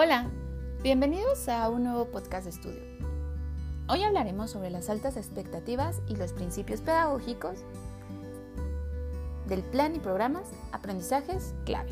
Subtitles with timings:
[0.00, 0.30] Hola,
[0.80, 2.82] bienvenidos a un nuevo podcast de estudio.
[3.88, 7.64] Hoy hablaremos sobre las altas expectativas y los principios pedagógicos
[9.48, 11.90] del plan y programas aprendizajes clave.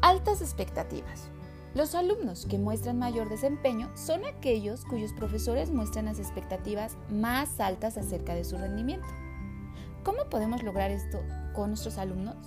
[0.00, 1.28] Altas expectativas.
[1.76, 7.96] Los alumnos que muestran mayor desempeño son aquellos cuyos profesores muestran las expectativas más altas
[7.96, 9.06] acerca de su rendimiento.
[10.02, 11.22] ¿Cómo podemos lograr esto
[11.54, 12.44] con nuestros alumnos?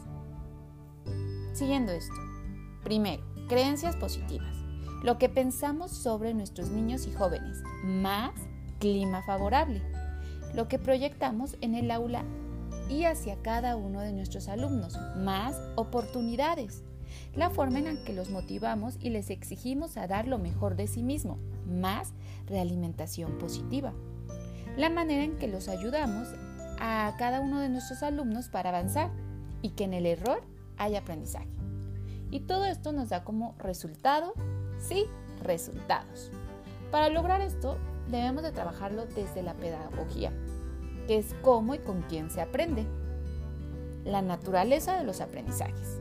[1.53, 2.27] Siguiendo esto.
[2.88, 4.55] Primero, creencias positivas.
[5.04, 8.32] Lo que pensamos sobre nuestros niños y jóvenes, más
[8.80, 9.82] clima favorable.
[10.54, 12.23] Lo que proyectamos en el aula
[12.90, 16.86] y hacia cada uno de nuestros alumnos, más oportunidades.
[17.36, 20.88] La forma en la que los motivamos y les exigimos a dar lo mejor de
[20.88, 22.14] sí mismo, más
[22.45, 23.92] realimentación positiva.
[24.78, 26.30] La manera en que los ayudamos
[26.80, 29.12] a cada uno de nuestros alumnos para avanzar
[29.62, 30.42] y que en el error
[30.78, 31.56] haya aprendizaje.
[32.31, 34.33] Y todo esto nos da como resultado,
[34.80, 35.06] sí,
[35.44, 36.31] resultados.
[36.92, 37.78] Para lograr esto
[38.09, 40.31] debemos de trabajarlo desde la pedagogía,
[41.08, 42.86] que es cómo y con quién se aprende.
[44.03, 46.00] La naturaleza de los aprendizajes.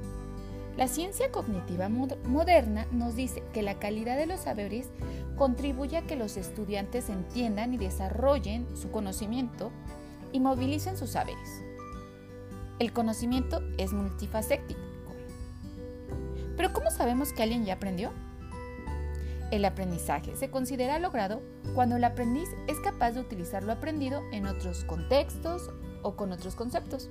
[0.76, 4.90] La ciencia cognitiva moderna nos dice que la calidad de los saberes
[5.36, 9.70] contribuye a que los estudiantes entiendan y desarrollen su conocimiento
[10.32, 11.62] y movilicen sus saberes.
[12.78, 14.85] El conocimiento es multifacético
[16.66, 18.10] pero ¿cómo sabemos que alguien ya aprendió?
[19.52, 21.40] El aprendizaje se considera logrado
[21.76, 25.70] cuando el aprendiz es capaz de utilizar lo aprendido en otros contextos
[26.02, 27.08] o con otros conceptos.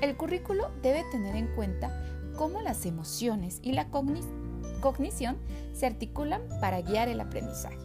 [0.00, 1.90] El currículo debe tener en cuenta
[2.38, 5.36] cómo las emociones y la cognición
[5.74, 7.76] se articulan para guiar el aprendizaje.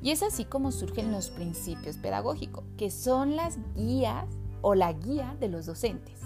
[0.00, 4.24] Y es así como surgen los principios pedagógicos, que son las guías
[4.62, 6.22] o la guía de los docentes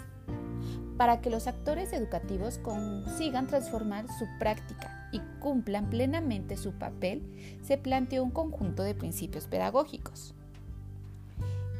[1.01, 7.23] para que los actores educativos consigan transformar su práctica y cumplan plenamente su papel,
[7.63, 10.35] se planteó un conjunto de principios pedagógicos.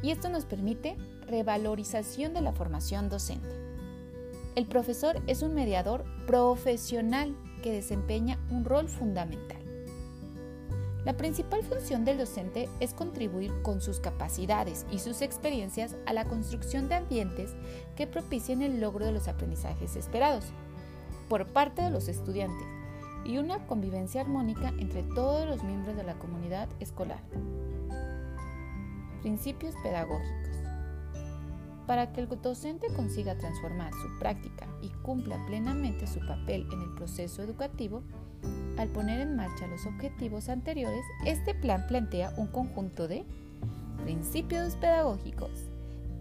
[0.01, 0.97] Y esto nos permite
[1.27, 3.47] revalorización de la formación docente.
[4.55, 9.60] El profesor es un mediador profesional que desempeña un rol fundamental.
[11.03, 16.25] La principal función del docente es contribuir con sus capacidades y sus experiencias a la
[16.25, 17.55] construcción de ambientes
[17.95, 20.45] que propicien el logro de los aprendizajes esperados
[21.27, 22.67] por parte de los estudiantes
[23.25, 27.21] y una convivencia armónica entre todos los miembros de la comunidad escolar.
[29.21, 30.51] Principios pedagógicos.
[31.87, 36.93] Para que el docente consiga transformar su práctica y cumpla plenamente su papel en el
[36.93, 38.03] proceso educativo,
[38.81, 43.25] al poner en marcha los objetivos anteriores, este plan plantea un conjunto de
[44.03, 45.51] principios pedagógicos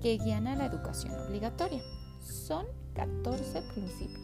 [0.03, 1.82] que guían a la educación obligatoria.
[2.22, 4.20] Son 14 principios.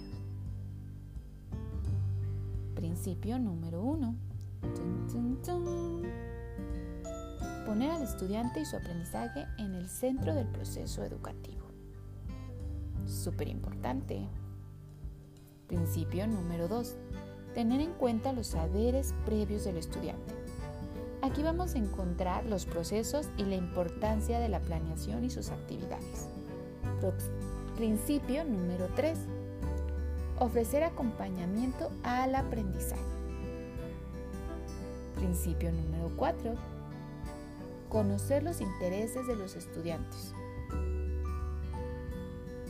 [2.74, 4.14] Principio número 1.
[7.64, 11.66] Poner al estudiante y su aprendizaje en el centro del proceso educativo.
[13.06, 14.28] Súper importante.
[15.68, 16.96] Principio número 2
[17.56, 20.34] tener en cuenta los saberes previos del estudiante.
[21.22, 26.28] Aquí vamos a encontrar los procesos y la importancia de la planeación y sus actividades.
[27.74, 29.18] Principio número 3.
[30.38, 33.00] Ofrecer acompañamiento al aprendizaje.
[35.14, 36.54] Principio número 4.
[37.88, 40.34] Conocer los intereses de los estudiantes.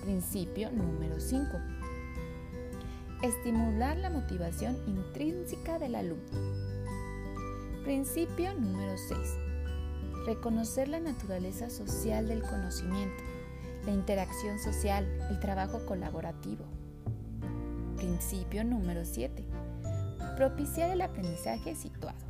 [0.04, 1.75] Principio número 5
[3.26, 6.38] Estimular la motivación intrínseca del alumno.
[7.82, 9.18] Principio número 6.
[10.26, 13.24] Reconocer la naturaleza social del conocimiento,
[13.84, 16.66] la interacción social, el trabajo colaborativo.
[17.96, 19.44] Principio número 7.
[20.36, 22.24] Propiciar el aprendizaje situado.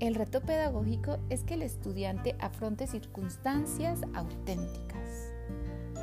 [0.00, 5.32] El reto pedagógico es que el estudiante afronte circunstancias auténticas.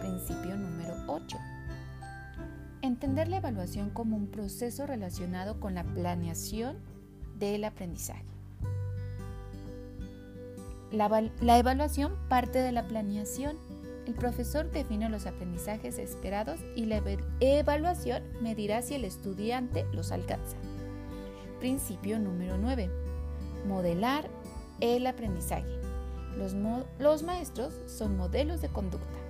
[0.01, 1.37] Principio número 8
[2.85, 6.77] Entender la evaluación como un proceso relacionado con la planeación
[7.39, 8.23] del aprendizaje.
[10.91, 13.57] La, evaluación parte de la planeación.
[14.05, 17.01] El profesor define los aprendizajes esperados y la
[17.39, 20.55] evaluación medirá si el estudiante los alcanza.
[21.59, 22.91] Principio número 9.
[23.67, 24.29] Modelar
[24.79, 25.65] el aprendizaje.
[26.99, 29.24] los maestros son modelos de conducta.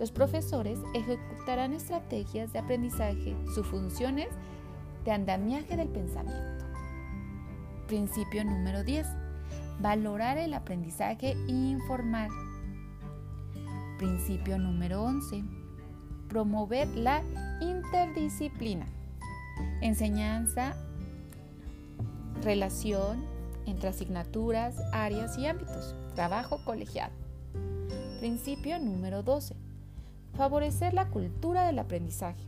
[0.00, 3.36] Los profesores ejecutarán estrategias de aprendizaje.
[3.54, 4.30] Su función es
[5.04, 6.64] de andamiaje del pensamiento.
[7.86, 9.06] Principio número 10.
[9.78, 12.30] Valorar el aprendizaje e informar.
[13.98, 15.44] Principio número 11.
[16.30, 17.22] promover la
[17.60, 18.86] interdisciplina,
[19.80, 20.76] enseñanza,
[22.40, 23.26] relación
[23.66, 27.12] entre asignaturas, áreas y ámbitos, trabajo colegiado.
[28.20, 29.69] Principio número 12.
[30.40, 32.42] Favorecer la cultura del aprendizaje.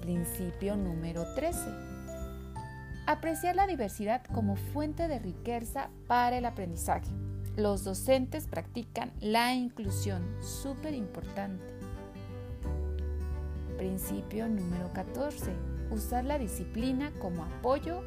[0.00, 1.60] Principio número 13.
[3.06, 7.06] Apreciar la diversidad como fuente de riqueza para el aprendizaje.
[7.56, 11.62] Los docentes practican la inclusión, súper importante.
[13.78, 15.52] Principio número 14.
[15.92, 18.02] Usar la disciplina como apoyo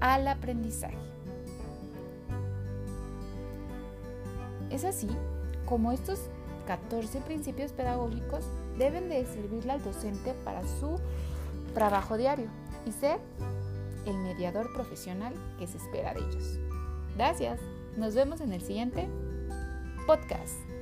[0.00, 0.96] al aprendizaje.
[4.70, 5.10] Es así
[5.66, 6.30] como estos
[6.66, 8.44] 14 principios pedagógicos
[8.78, 10.98] deben de servirle al docente para su
[11.74, 12.46] trabajo diario
[12.86, 13.18] y ser
[14.06, 16.58] el mediador profesional que se espera de ellos.
[17.16, 17.60] Gracias.
[17.96, 19.08] Nos vemos en el siguiente
[20.06, 20.73] podcast.